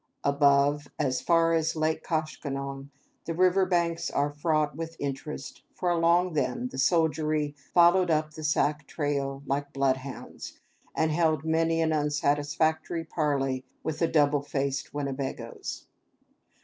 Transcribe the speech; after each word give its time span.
Above, 0.23 0.87
as 0.97 1.21
far 1.21 1.53
as 1.53 1.75
Lake 1.75 2.03
Koshkonong, 2.03 2.89
the 3.25 3.35
river 3.35 3.67
banks 3.67 4.09
are 4.09 4.31
fraught 4.31 4.75
with 4.75 4.95
interest; 4.97 5.61
for 5.75 5.91
along 5.91 6.33
them 6.33 6.69
the 6.69 6.79
soldiery 6.79 7.53
followed 7.71 8.09
up 8.09 8.31
the 8.31 8.43
Sac 8.43 8.87
trail, 8.87 9.43
like 9.45 9.71
bloodhounds, 9.73 10.59
and 10.95 11.11
held 11.11 11.45
many 11.45 11.83
an 11.83 11.93
unsatisfactory 11.93 13.03
parley 13.03 13.63
with 13.83 13.99
the 13.99 14.07
double 14.07 14.41
faced 14.41 14.91
Winnebagoes. 14.91 15.85